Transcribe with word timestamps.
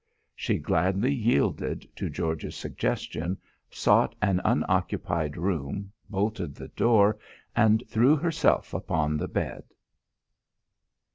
She 0.35 0.57
gladly 0.57 1.13
yielded 1.13 1.87
to 1.97 2.09
George's 2.09 2.55
suggestion, 2.55 3.37
sought 3.69 4.15
an 4.19 4.41
unoccupied 4.43 5.37
room, 5.37 5.91
bolted 6.09 6.55
the 6.55 6.69
door, 6.69 7.19
and 7.55 7.83
threw 7.87 8.15
herself 8.15 8.73
upon 8.73 9.15
the 9.17 9.27
bed. 9.27 9.63